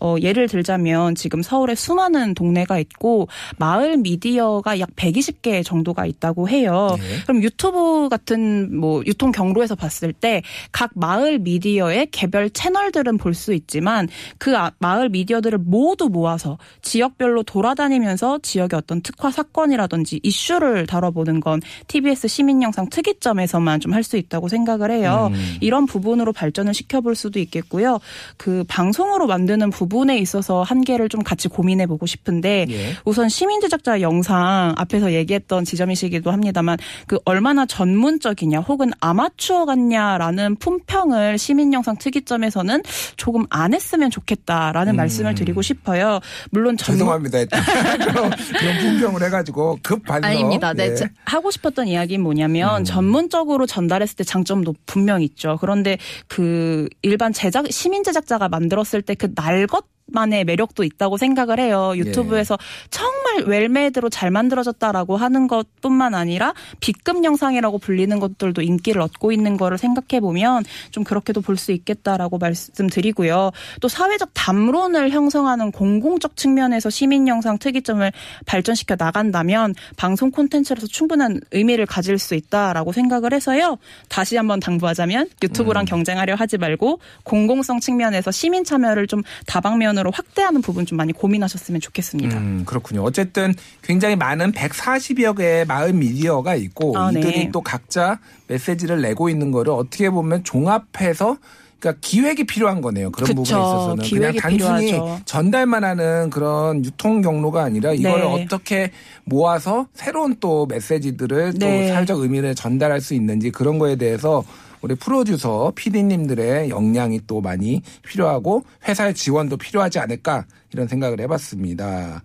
어, 0.00 0.16
예를 0.20 0.48
들자면 0.48 1.14
지금 1.14 1.42
서울에 1.42 1.74
수많은 1.74 2.34
동네가 2.34 2.78
있고 2.78 3.28
마을 3.56 3.96
미디어가 3.96 4.78
약 4.80 4.90
120개 4.96 5.64
정도 5.64 5.93
가 5.94 6.04
있다고 6.06 6.48
해요. 6.48 6.96
네. 6.98 7.04
그럼 7.26 7.42
유튜브 7.42 8.08
같은 8.08 8.76
뭐 8.76 9.02
유통 9.06 9.30
경로에서 9.32 9.74
봤을 9.74 10.12
때 10.12 10.42
각 10.72 10.90
마을 10.94 11.38
미디어의 11.38 12.08
개별 12.10 12.50
채널들은 12.50 13.16
볼 13.18 13.34
수 13.34 13.52
있지만 13.54 14.08
그 14.38 14.56
아- 14.56 14.70
마을 14.78 15.08
미디어들을 15.08 15.58
모두 15.58 16.08
모아서 16.08 16.58
지역별로 16.82 17.42
돌아다니면서 17.42 18.38
지역의 18.42 18.76
어떤 18.78 19.00
특화 19.02 19.30
사건이라든지 19.30 20.20
이슈를 20.22 20.86
다뤄보는 20.86 21.40
건 21.40 21.60
TBS 21.88 22.28
시민 22.28 22.62
영상 22.62 22.88
특이점에서만 22.90 23.80
좀 23.80 23.92
할 23.94 24.02
수 24.04 24.16
있다고 24.16 24.48
생각을 24.48 24.90
해요. 24.90 25.30
음. 25.32 25.56
이런 25.60 25.86
부분으로 25.86 26.32
발전을 26.32 26.74
시켜볼 26.74 27.14
수도 27.16 27.38
있겠고요. 27.40 28.00
그 28.36 28.64
방송으로 28.68 29.26
만드는 29.26 29.70
부분에 29.70 30.18
있어서 30.18 30.62
한계를 30.62 31.08
좀 31.08 31.22
같이 31.22 31.48
고민해 31.48 31.86
보고 31.86 32.04
싶은데 32.06 32.66
예. 32.70 32.92
우선 33.04 33.28
시민 33.28 33.60
제작자 33.60 34.00
영상 34.00 34.74
앞에서 34.76 35.12
얘기했던 35.12 35.64
지 35.64 35.76
점이시기도 35.84 36.30
합니다만 36.30 36.76
그 37.06 37.18
얼마나 37.24 37.66
전문적이냐 37.66 38.60
혹은 38.60 38.90
아마추어 39.00 39.64
같냐라는 39.64 40.56
품평을 40.56 41.38
시민 41.38 41.72
영상 41.72 41.96
특이점에서는 41.96 42.82
조금 43.16 43.46
안 43.50 43.74
했으면 43.74 44.10
좋겠다라는 44.10 44.94
음. 44.94 44.96
말씀을 44.96 45.34
드리고 45.34 45.62
싶어요. 45.62 46.20
물론 46.50 46.76
전문 46.76 46.98
죄송합니다. 46.98 47.38
그런, 47.98 48.30
그런 48.30 48.78
분평을 48.78 49.22
해가지고 49.24 49.78
급 49.82 50.04
반성. 50.04 50.30
아닙니다. 50.30 50.72
네, 50.72 50.90
예. 50.90 50.94
자, 50.94 51.08
하고 51.24 51.50
싶었던 51.50 51.88
이야기는 51.88 52.22
뭐냐면 52.22 52.82
음. 52.82 52.84
전문적으로 52.84 53.66
전달했을 53.66 54.16
때 54.16 54.24
장점도 54.24 54.74
분명 54.86 55.22
있죠. 55.22 55.56
그런데 55.60 55.98
그 56.28 56.88
일반 57.02 57.32
제작 57.32 57.66
시민 57.70 58.04
제작자가 58.04 58.48
만들었을 58.48 59.02
때 59.02 59.14
그 59.14 59.32
날것 59.34 59.84
만의 60.14 60.44
매력도 60.44 60.84
있다고 60.84 61.16
생각을 61.16 61.58
해요. 61.58 61.92
예. 61.96 61.98
유튜브에서 61.98 62.56
정말 62.90 63.42
웰메이드로 63.44 64.10
잘 64.10 64.30
만들어졌다라고 64.30 65.16
하는 65.16 65.48
것뿐만 65.48 66.14
아니라 66.14 66.54
B급 66.80 67.24
영상이라고 67.24 67.78
불리는 67.78 68.18
것들도 68.20 68.62
인기를 68.62 69.00
얻고 69.02 69.32
있는 69.32 69.56
거를 69.56 69.76
생각해 69.78 70.20
보면 70.20 70.64
좀 70.90 71.02
그렇게도 71.04 71.40
볼 71.40 71.54
수 71.56 71.72
있겠다라고 71.72 72.38
말씀드리고요. 72.38 73.50
또 73.80 73.88
사회적 73.88 74.30
담론을 74.34 75.10
형성하는 75.10 75.70
공공적 75.70 76.36
측면에서 76.36 76.90
시민 76.90 77.28
영상 77.28 77.58
특이점을 77.58 78.12
발전시켜 78.44 78.96
나간다면 78.98 79.74
방송 79.96 80.30
콘텐츠로서 80.30 80.86
충분한 80.86 81.40
의미를 81.52 81.86
가질 81.86 82.18
수 82.18 82.34
있다라고 82.34 82.92
생각을 82.92 83.32
해서요. 83.32 83.78
다시 84.08 84.36
한번 84.36 84.60
당부하자면 84.60 85.28
유튜브랑 85.42 85.84
경쟁하려 85.84 86.34
하지 86.34 86.58
말고 86.58 87.00
공공성 87.22 87.80
측면에서 87.80 88.30
시민 88.30 88.64
참여를 88.64 89.06
좀 89.06 89.22
다방면으로 89.46 90.03
확대하는 90.12 90.62
부분 90.62 90.86
좀 90.86 90.96
많이 90.96 91.12
고민하셨으면 91.12 91.80
좋겠습니다. 91.80 92.38
음, 92.38 92.64
그렇군요. 92.66 93.02
어쨌든 93.02 93.54
굉장히 93.82 94.16
많은 94.16 94.52
140여 94.52 95.36
개의 95.36 95.66
마을 95.66 95.92
미디어가 95.92 96.54
있고 96.56 96.96
아, 96.98 97.10
네. 97.10 97.20
이들이 97.20 97.50
또 97.52 97.60
각자 97.60 98.18
메시지를 98.48 99.00
내고 99.02 99.28
있는 99.28 99.50
거를 99.50 99.72
어떻게 99.72 100.10
보면 100.10 100.44
종합해서 100.44 101.38
그러니까 101.84 102.00
기획이 102.00 102.44
필요한 102.44 102.80
거네요. 102.80 103.10
그런 103.10 103.26
그쵸. 103.26 103.34
부분에 103.42 103.60
있어서는 103.60 104.04
그냥 104.08 104.36
단순히 104.36 104.86
필요하죠. 104.86 105.20
전달만 105.26 105.84
하는 105.84 106.30
그런 106.30 106.82
유통 106.82 107.20
경로가 107.20 107.62
아니라 107.62 107.92
이거를 107.92 108.24
네. 108.24 108.44
어떻게 108.44 108.90
모아서 109.24 109.86
새로운 109.92 110.36
또 110.40 110.64
메시지들을 110.64 111.54
네. 111.58 111.58
또 111.58 111.92
사회적 111.92 112.20
의미를 112.20 112.54
전달할 112.54 113.02
수 113.02 113.12
있는지 113.12 113.50
그런 113.50 113.78
거에 113.78 113.96
대해서 113.96 114.42
우리 114.84 114.94
프로듀서, 114.96 115.72
PD님들의 115.74 116.68
역량이 116.68 117.20
또 117.26 117.40
많이 117.40 117.80
필요하고 118.02 118.64
회사의 118.86 119.14
지원도 119.14 119.56
필요하지 119.56 119.98
않을까 119.98 120.44
이런 120.74 120.88
생각을 120.88 121.20
해봤습니다. 121.20 122.22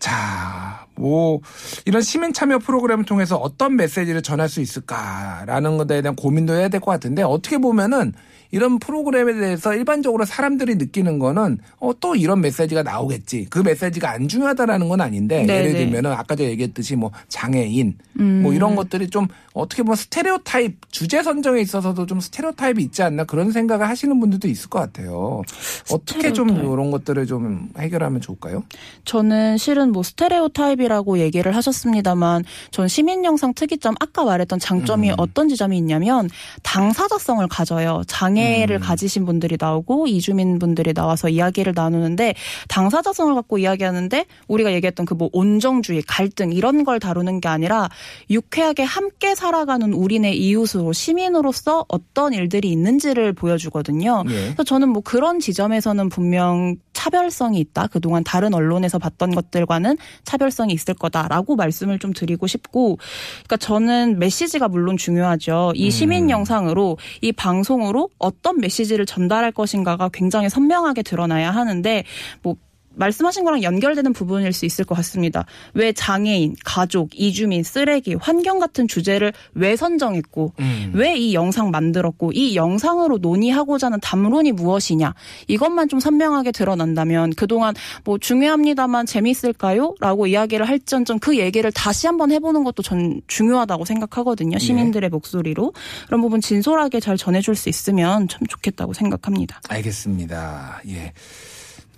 자, 0.00 0.86
뭐 0.96 1.38
이런 1.84 2.02
시민 2.02 2.32
참여 2.32 2.58
프로그램을 2.58 3.04
통해서 3.04 3.36
어떤 3.36 3.76
메시지를 3.76 4.20
전할 4.22 4.48
수 4.48 4.60
있을까라는 4.60 5.78
것에 5.78 6.02
대한 6.02 6.16
고민도 6.16 6.54
해야 6.54 6.68
될 6.68 6.80
것 6.80 6.90
같은데 6.90 7.22
어떻게 7.22 7.58
보면은 7.58 8.12
이런 8.50 8.78
프로그램에 8.78 9.32
대해서 9.34 9.74
일반적으로 9.74 10.24
사람들이 10.24 10.76
느끼는 10.76 11.18
거는 11.18 11.58
어, 11.78 11.92
또 12.00 12.14
이런 12.14 12.40
메시지가 12.40 12.82
나오겠지. 12.82 13.46
그 13.50 13.58
메시지가 13.60 14.10
안 14.10 14.28
중요하다라는 14.28 14.88
건 14.88 15.00
아닌데 15.00 15.44
네, 15.44 15.58
예를 15.58 15.72
네. 15.72 15.78
들면은 15.78 16.12
아까 16.12 16.36
제가 16.36 16.50
얘기했듯이 16.50 16.96
뭐 16.96 17.10
장애인 17.28 17.96
음. 18.20 18.42
뭐 18.42 18.52
이런 18.52 18.76
것들이 18.76 19.08
좀 19.10 19.26
어떻게 19.52 19.82
보면 19.82 19.96
stereotype 19.96 20.76
주제 20.90 21.22
선정에 21.22 21.60
있어서도 21.60 22.06
좀 22.06 22.20
stereotype이 22.20 22.82
있지 22.84 23.02
않나 23.02 23.24
그런 23.24 23.50
생각을 23.50 23.88
하시는 23.88 24.18
분들도 24.20 24.48
있을 24.48 24.68
것 24.68 24.78
같아요. 24.80 25.42
어떻게 25.90 26.32
좀 26.32 26.48
stereotype. 26.48 26.72
이런 26.72 26.90
것들을 26.90 27.26
좀 27.26 27.70
해결하면 27.78 28.20
좋을까요? 28.20 28.64
저는 29.04 29.56
실은 29.56 29.92
뭐 29.92 30.02
stereotype이라고 30.02 31.18
얘기를 31.18 31.54
하셨습니다만 31.56 32.44
전 32.70 32.86
시민 32.88 33.24
영상 33.24 33.54
특이점 33.54 33.94
아까 33.98 34.24
말했던 34.24 34.58
장점이 34.58 35.10
음. 35.10 35.14
어떤 35.18 35.48
지점이 35.48 35.76
있냐면 35.78 36.28
당사자성을 36.62 37.46
가져요. 37.48 38.02
장애를 38.06 38.76
음. 38.76 38.80
가지신 38.80 39.26
분들이 39.26 39.56
나오고 39.58 40.06
이주민 40.06 40.60
분들이 40.60 40.94
나와서 40.94 41.28
이야기를 41.28 41.72
나누는데 41.74 42.34
당사자성을 42.68 43.34
갖고 43.34 43.58
이야기하는데 43.58 44.24
우리가 44.46 44.72
얘기했던 44.72 45.04
그 45.04 45.16
뭐 45.16 45.30
온정주의, 45.32 46.02
갈등 46.02 46.52
이런 46.52 46.84
걸 46.84 47.00
다루는 47.00 47.40
게 47.40 47.48
아니라 47.48 47.88
유쾌하게 48.30 48.84
함께 48.84 49.34
살아가는 49.34 49.92
우리네 49.92 50.34
이웃으로 50.34 50.92
시민으로서 50.92 51.84
어떤 51.88 52.32
일들이 52.32 52.70
있는지를 52.70 53.32
보여주거든요. 53.32 54.24
예. 54.28 54.32
그래서 54.32 54.64
저는 54.64 54.90
뭐 54.90 55.02
그런 55.02 55.40
지점에서는 55.40 56.08
분명 56.08 56.76
차별성이 56.92 57.60
있다. 57.60 57.86
그동안 57.88 58.24
다른 58.24 58.54
언론에서 58.54 58.98
봤던 58.98 59.34
것들과는 59.34 59.98
차별성이 60.24 60.72
있을 60.72 60.94
거다라고 60.94 61.56
말씀을 61.56 61.98
좀 61.98 62.12
드리고 62.12 62.46
싶고, 62.46 62.98
그러니까 63.44 63.56
저는 63.58 64.18
메시지가 64.18 64.68
물론 64.68 64.96
중요하죠. 64.96 65.72
이 65.74 65.90
시민 65.90 66.24
음. 66.24 66.30
영상으로 66.30 66.98
이 67.20 67.32
방송으로 67.32 68.08
어떤 68.26 68.58
메시지를 68.58 69.06
전달할 69.06 69.52
것인가가 69.52 70.10
굉장히 70.12 70.48
선명하게 70.48 71.02
드러나야 71.02 71.50
하는데, 71.50 72.04
뭐 72.42 72.56
말씀하신 72.96 73.44
거랑 73.44 73.62
연결되는 73.62 74.12
부분일 74.12 74.52
수 74.52 74.66
있을 74.66 74.84
것 74.84 74.94
같습니다. 74.96 75.44
왜 75.74 75.92
장애인, 75.92 76.56
가족, 76.64 77.10
이주민, 77.14 77.62
쓰레기, 77.62 78.14
환경 78.14 78.58
같은 78.58 78.88
주제를 78.88 79.32
왜 79.54 79.76
선정했고, 79.76 80.52
음. 80.58 80.92
왜이 80.94 81.34
영상 81.34 81.70
만들었고, 81.70 82.32
이 82.32 82.56
영상으로 82.56 83.18
논의하고자 83.18 83.86
하는 83.86 84.00
담론이 84.00 84.52
무엇이냐, 84.52 85.14
이것만 85.48 85.88
좀 85.88 86.00
선명하게 86.00 86.52
드러난다면, 86.52 87.34
그동안 87.36 87.74
뭐 88.04 88.18
중요합니다만 88.18 89.06
재미있을까요? 89.06 89.94
라고 90.00 90.26
이야기를 90.26 90.68
할지언정 90.68 91.18
그 91.18 91.38
얘기를 91.38 91.70
다시 91.72 92.06
한번 92.06 92.32
해보는 92.32 92.64
것도 92.64 92.82
전 92.82 93.20
중요하다고 93.26 93.84
생각하거든요. 93.84 94.58
시민들의 94.58 95.10
목소리로. 95.10 95.72
그런 96.06 96.20
부분 96.20 96.40
진솔하게 96.40 97.00
잘 97.00 97.16
전해줄 97.16 97.54
수 97.54 97.68
있으면 97.68 98.28
참 98.28 98.46
좋겠다고 98.46 98.92
생각합니다. 98.92 99.60
알겠습니다. 99.68 100.82
예. 100.88 101.12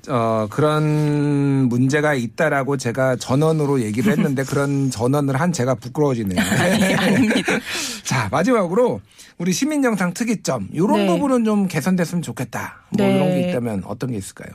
어, 0.09 0.47
그런 0.51 1.69
문제가 1.69 2.15
있다라고 2.15 2.77
제가 2.77 3.17
전원으로 3.17 3.83
얘기를 3.83 4.13
했는데 4.13 4.43
그런 4.49 4.91
전원을 4.91 5.41
한 5.41 5.53
제가 5.53 5.75
부끄러워지네요. 5.75 6.41
아닙니다. 6.41 7.53
자, 8.05 8.29
마지막으로 8.31 9.01
우리 9.39 9.53
시민 9.53 9.85
영상 9.85 10.13
특이점 10.13 10.69
이런 10.73 10.93
네. 10.93 11.07
부분은 11.07 11.45
좀 11.45 11.69
개선됐으면 11.69 12.23
좋겠다. 12.23 12.83
뭐 12.91 13.07
네. 13.07 13.15
이런 13.15 13.29
게 13.29 13.49
있다면 13.49 13.85
어떤 13.87 14.11
게 14.11 14.17
있을까요? 14.17 14.49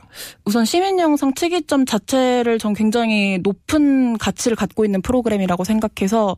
우선 0.44 0.64
시민 0.64 0.98
영상 0.98 1.32
특이점 1.32 1.86
자체를 1.86 2.58
전 2.58 2.74
굉장히 2.74 3.38
높은 3.42 4.18
가치를 4.18 4.56
갖고 4.56 4.84
있는 4.84 5.00
프로그램이라고 5.00 5.64
생각해서 5.64 6.36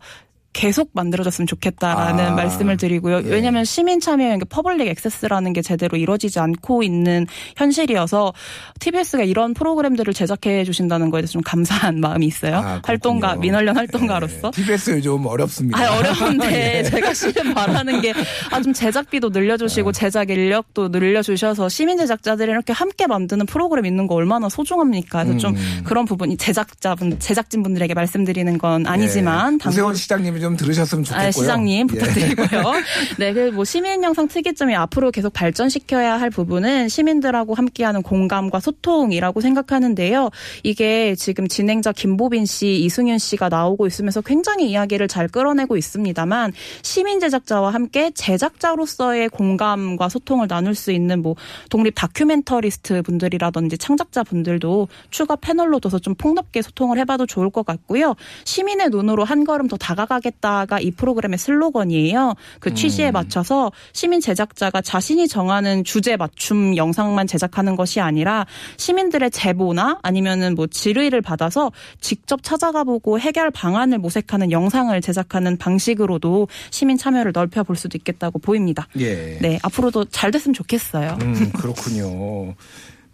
계속 0.57 0.89
만들어졌으면 0.95 1.47
좋겠다라는 1.47 2.25
아, 2.25 2.31
말씀을 2.31 2.79
드리고요. 2.79 3.23
예. 3.27 3.29
왜냐하면 3.29 3.67
시민 3.67 4.01
참여, 4.01 4.25
그러니까 4.25 4.47
public 4.49 4.89
access라는 4.89 5.53
게 5.53 5.61
제대로 5.61 5.99
이루어지지 5.99 6.41
않고 6.41 6.83
있는 6.83 7.27
현실이어서 7.57 8.33
TBS가 8.81 9.25
이런 9.25 9.53
프로그램들을 9.53 10.15
제작해 10.15 10.65
주신다는 10.65 11.11
거에 11.11 11.21
대해서 11.21 11.33
좀 11.33 11.43
감사한 11.43 12.01
마음이 12.01 12.25
있어요. 12.25 12.57
아, 12.57 12.81
활동가. 12.83 13.37
민원련 13.37 13.77
활동가로서. 13.77 14.51
예, 14.57 14.63
TBS 14.63 14.91
요즘 14.93 15.27
어렵습니다. 15.27 15.79
아, 15.79 15.99
어려운데 15.99 16.79
예. 16.79 16.83
제가 16.85 17.13
실은 17.13 17.53
바라는 17.53 18.01
게 18.01 18.15
아, 18.51 18.63
좀 18.63 18.73
제작비도 18.73 19.31
네. 19.31 19.41
늘려주시고 19.41 19.93
제작 19.93 20.31
인력도 20.31 20.89
늘려주셔서 20.89 21.69
시민 21.69 21.99
제작자들이 21.99 22.51
이렇게 22.51 22.73
함께 22.73 23.07
만드는 23.07 23.45
프로그램 23.45 23.85
있는 23.85 24.07
거 24.07 24.15
얼마나 24.15 24.49
소중합니까? 24.49 25.25
그래서 25.25 25.39
좀 25.39 25.55
음. 25.55 25.83
그런 25.85 26.07
부분이 26.07 26.39
제작자분 26.39 27.19
제작진 27.19 27.63
분들에게 27.63 27.93
말씀드리는 27.93 28.57
건 28.57 28.87
아니지만 28.87 29.59
예. 29.63 29.69
오세훈 29.69 29.95
시장님이 29.95 30.46
좀 30.47 30.57
들으셨으면 30.57 31.05
좋겠고요. 31.05 31.29
아, 31.29 31.31
시장님 31.31 31.89
예. 31.91 31.93
부탁드리고요. 31.93 32.73
네, 33.19 33.33
그뭐 33.33 33.65
시민 33.65 34.03
영상 34.05 34.29
특이점이 34.29 34.77
앞으로 34.77 35.11
계속 35.11 35.33
발전시켜야 35.33 36.21
할 36.21 36.31
부분은 36.31 36.89
시민들하고 36.89 37.55
함께하는 37.55 38.03
공감과 38.03 38.61
소통이라고 38.61 39.41
생각하는데요. 39.41 40.31
이게 40.63 41.17
지금 41.17 41.49
진행자 41.49 41.93
김보빈 41.93 42.47
씨, 42.47 42.77
이승윤 42.85 43.19
씨가 43.19 43.49
나오고 43.49 43.87
있으면서 43.89 44.21
굉장히 44.21 44.71
이야기를 44.71 45.09
잘 45.09 45.27
끌어내고 45.27 45.77
있습니다만 45.77 46.53
시민 46.83 47.19
제작자와 47.19 47.75
함께 47.75 48.13
제작자로서의 48.13 49.29
공감과 49.31 50.09
소통을 50.09 50.47
나눌 50.47 50.75
수 50.75 50.93
있는 50.93 51.23
뭐 51.23 51.35
독립 51.71 51.95
다큐멘터리스트 51.97 53.03
분들이라든지 53.03 53.79
창작자 53.79 54.23
분들도 54.23 54.87
추가 55.11 55.35
패널로 55.35 55.81
둬서 55.81 55.99
좀 55.99 56.15
폭넓게 56.15 56.63
소통을 56.63 56.99
해봐도 56.99 57.27
좋을 57.27 57.51
것 57.51 57.67
같고요. 57.67 58.15
시민의 58.45 58.91
눈으로 58.91 59.25
한 59.25 59.45
걸음 59.45 59.67
더 59.67 59.77
다가가 59.77 60.21
겠다가 60.27 60.81
이 60.81 60.91
프로그램의 60.91 61.39
슬로건이에요. 61.39 62.35
그 62.59 62.75
취지에 62.75 63.11
맞춰서 63.11 63.71
시민 63.93 64.21
제작자가 64.21 64.81
자신이 64.81 65.29
정하는 65.29 65.85
주제 65.85 66.17
맞춤 66.17 66.77
영상만 66.77 67.27
제작하는 67.27 67.77
것이 67.77 68.01
아니라 68.01 68.47
시민들의 68.77 69.31
제보나 69.31 69.99
아니면은 70.03 70.55
뭐 70.55 70.67
질의를 70.67 71.23
받아서 71.23 71.71
직접 72.01 72.43
찾아가 72.43 72.85
보고 72.85 73.21
해결 73.21 73.51
방안을 73.51 73.99
모색하는 73.99 74.51
영상을 74.51 75.01
제작하는 75.01 75.57
방식으로도 75.57 76.49
시민 76.71 76.97
참여를 76.97 77.33
넓혀 77.33 77.63
볼 77.63 77.77
수도 77.77 77.97
있겠다고 77.97 78.39
보입니다. 78.41 78.89
예. 78.99 79.39
네, 79.41 79.59
앞으로도 79.63 80.07
잘 80.07 80.31
됐으면 80.31 80.55
좋겠어요. 80.55 81.19
음, 81.23 81.53
그렇군요. 81.53 82.55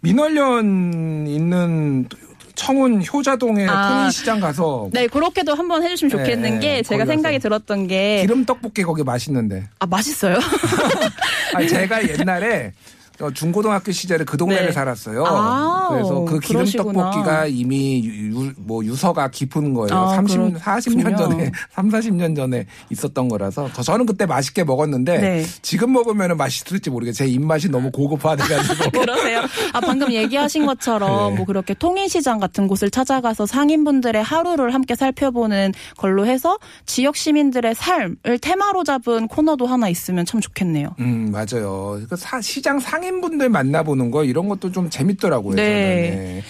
민원련 0.01 1.27
있는 1.27 2.07
청운 2.55 3.03
효자동의 3.05 3.67
아. 3.67 3.89
통인시장 3.89 4.39
가서 4.39 4.89
네, 4.91 5.07
그렇게도 5.07 5.53
한번 5.55 5.83
해주시면 5.83 6.09
좋겠는 6.09 6.51
네, 6.51 6.59
게 6.59 6.81
제가 6.83 7.05
생각이 7.05 7.39
들었던 7.39 7.87
게 7.87 8.21
기름 8.21 8.45
떡볶이 8.45 8.83
거기 8.83 9.03
맛있는데. 9.03 9.67
아, 9.79 9.85
맛있어요? 9.85 10.37
아 11.55 11.65
제가 11.65 12.07
옛날에 12.07 12.67
어, 12.67 13.02
중고등학교 13.31 13.91
시절에 13.91 14.23
그 14.25 14.37
동네를 14.37 14.67
네. 14.67 14.71
살았어요. 14.71 15.23
아, 15.25 15.87
그래서 15.89 16.21
그 16.25 16.39
기름 16.39 16.61
그러시구나. 16.61 17.11
떡볶이가 17.11 17.45
이미 17.47 18.03
유, 18.05 18.51
뭐 18.57 18.83
유서가 18.83 19.29
깊은 19.29 19.73
거예요. 19.73 19.93
아, 19.97 20.15
30, 20.15 20.37
그렇군요. 20.37 20.59
40년 20.59 21.17
전에 21.17 21.51
3, 21.71 21.89
40년 21.89 22.35
전에 22.35 22.65
있었던 22.89 23.27
거라서 23.29 23.69
저- 23.73 23.83
저는 23.83 24.05
그때 24.05 24.25
맛있게 24.25 24.63
먹었는데 24.63 25.17
네. 25.19 25.45
지금 25.61 25.93
먹으면 25.93 26.35
맛있을지 26.37 26.89
모르겠어요. 26.89 27.27
제 27.27 27.31
입맛이 27.31 27.69
너무 27.69 27.91
고급화돼 27.91 28.43
가지고. 28.43 28.89
그러세요. 28.99 29.41
아, 29.73 29.79
방금 29.79 30.11
얘기하신 30.11 30.65
것처럼 30.65 31.31
네. 31.31 31.37
뭐 31.37 31.45
그렇게 31.45 31.73
통인시장 31.73 32.39
같은 32.39 32.67
곳을 32.67 32.89
찾아가서 32.89 33.45
상인분들의 33.45 34.21
하루를 34.23 34.73
함께 34.73 34.95
살펴보는 34.95 35.73
걸로 35.97 36.25
해서 36.25 36.57
지역 36.85 37.15
시민들의 37.15 37.75
삶을 37.75 38.39
테마로 38.41 38.83
잡은 38.83 39.27
코너도 39.27 39.67
하나 39.67 39.89
있으면 39.89 40.25
참 40.25 40.41
좋겠네요. 40.41 40.95
음, 40.99 41.31
맞아요. 41.31 41.99
그 42.09 42.15
사- 42.15 42.41
시장 42.41 42.79
상인 42.79 43.12
분들 43.21 43.49
만나보는 43.49 44.11
거 44.11 44.23
이런 44.23 44.47
것도 44.49 44.71
좀 44.71 44.89
재밌더라고요. 44.89 45.55
네. 45.55 45.63
네. 46.11 46.43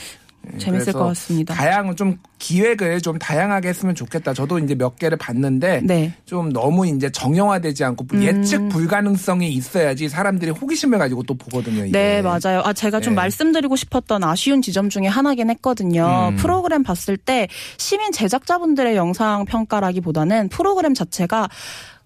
재밌을 0.58 0.94
것 0.94 1.06
같습니다. 1.06 1.54
다양 1.54 1.96
좀 1.96 2.18
기획을 2.38 3.02
좀 3.02 3.18
다양하게 3.18 3.70
했으면 3.70 3.96
좋겠다. 3.96 4.34
저도 4.34 4.60
이제 4.60 4.76
몇 4.76 4.98
개를 4.98 5.18
봤는데 5.18 5.82
네. 5.84 6.14
좀 6.26 6.52
너무 6.52 6.86
이제 6.86 7.10
정형화되지 7.10 7.84
않고 7.86 8.06
음. 8.14 8.24
예측 8.24 8.68
불가능성이 8.70 9.50
있어야지 9.54 10.10
사람들이 10.10 10.52
호기심을 10.52 11.00
가지고 11.00 11.24
또 11.24 11.34
보거든요. 11.36 11.86
이게. 11.86 11.92
네, 11.92 12.22
맞아요. 12.22 12.62
아, 12.66 12.74
제가 12.74 13.00
좀 13.00 13.14
네. 13.14 13.22
말씀드리고 13.22 13.76
싶었던 13.76 14.24
아쉬운 14.24 14.62
지점 14.62 14.90
중에 14.90 15.08
하나긴 15.08 15.50
했거든요. 15.52 16.32
음. 16.32 16.36
프로그램 16.36 16.84
봤을 16.84 17.16
때 17.16 17.48
시민 17.78 18.12
제작자분들의 18.12 18.96
영상 18.98 19.46
평가라기보다는 19.46 20.50
프로그램 20.50 20.94
자체가 20.94 21.48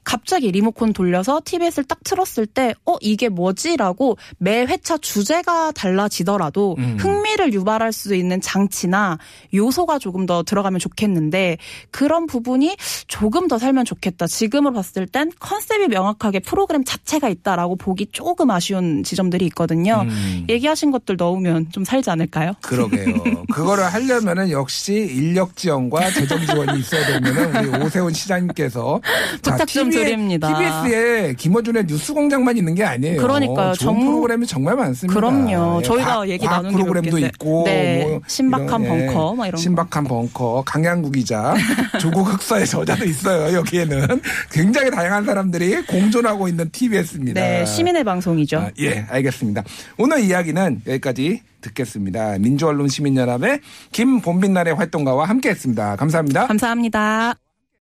갑자기 0.07 0.53
리모컨 0.53 0.93
돌려서 0.93 1.41
TBS를 1.43 1.83
딱 1.83 2.01
틀었을 2.01 2.45
때, 2.45 2.73
어, 2.85 2.95
이게 3.01 3.27
뭐지라고 3.27 4.17
매 4.37 4.61
회차 4.61 4.97
주제가 4.99 5.73
달라지더라도 5.73 6.77
음. 6.77 6.95
흥미를 6.97 7.51
유발할 7.51 7.91
수 7.91 8.15
있는 8.15 8.39
장치나 8.39 9.17
요소가 9.53 9.99
조금 9.99 10.25
더 10.25 10.43
들어가면 10.43 10.79
좋겠는데 10.79 11.57
그런 11.91 12.25
부분이 12.25 12.77
조금 13.07 13.49
더 13.49 13.57
살면 13.57 13.83
좋겠다. 13.83 14.27
지금으로 14.27 14.75
봤을 14.75 15.07
땐 15.07 15.29
컨셉이 15.41 15.89
명확하게 15.89 16.39
프로그램 16.39 16.85
자체가 16.85 17.27
있다라고 17.27 17.75
보기 17.75 18.07
조금 18.13 18.49
아쉬운 18.49 19.03
지점들이 19.03 19.45
있거든요. 19.47 20.05
음. 20.07 20.45
얘기하신 20.47 20.91
것들 20.91 21.17
넣으면 21.17 21.69
좀 21.73 21.83
살지 21.83 22.09
않을까요? 22.11 22.53
그러게요. 22.61 23.43
그거를 23.53 23.83
하려면은 23.83 24.51
역시 24.51 24.93
인력 24.93 25.57
지원과 25.57 26.11
재정 26.11 26.45
지원이 26.45 26.79
있어야 26.79 27.05
되면은 27.07 27.55
우리 27.67 27.83
오세훈 27.83 28.13
시장님께서 28.13 29.01
자, 29.41 29.51
부탁 29.51 29.67
좀 29.67 29.96
드립니다. 30.05 30.47
TBS에 30.47 31.33
김어준의 31.37 31.85
뉴스공장만 31.87 32.57
있는 32.57 32.75
게 32.75 32.83
아니에요. 32.83 33.21
그러니까요. 33.21 33.73
좋은 33.73 33.93
정- 33.95 34.05
프로그램이 34.05 34.45
정말 34.47 34.75
많습니다. 34.75 35.13
그럼요. 35.19 35.79
예, 35.79 35.83
저희가 35.83 36.05
과학- 36.05 36.29
얘기 36.29 36.45
게 36.71 36.83
프로그램도. 36.83 37.17
있고, 37.19 37.63
네. 37.65 38.05
뭐 38.05 38.21
신박한 38.27 38.83
이런, 38.83 38.99
예, 39.01 39.05
벙커, 39.07 39.35
막 39.35 39.45
이런 39.47 39.51
거. 39.55 39.61
신박한 39.61 40.03
벙커, 40.05 40.63
강양구 40.65 41.11
기자, 41.11 41.53
조국 42.01 42.31
흑서의 42.33 42.65
저자도 42.67 43.05
있어요. 43.05 43.57
여기에는 43.57 44.21
굉장히 44.51 44.91
다양한 44.91 45.25
사람들이 45.25 45.85
공존하고 45.85 46.47
있는 46.47 46.69
TBS입니다. 46.71 47.39
네, 47.41 47.65
시민의 47.65 48.03
방송이죠. 48.03 48.57
아, 48.59 48.69
예, 48.79 49.05
알겠습니다. 49.09 49.63
오늘 49.97 50.21
이야기는 50.21 50.81
여기까지 50.87 51.41
듣겠습니다. 51.61 52.37
민주언론 52.39 52.87
시민연합의 52.87 53.59
김본빛날의 53.91 54.75
활동가와 54.75 55.25
함께했습니다. 55.25 55.95
감사합니다. 55.97 56.47
감사합니다. 56.47 57.46